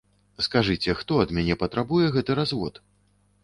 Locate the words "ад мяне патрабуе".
1.25-2.11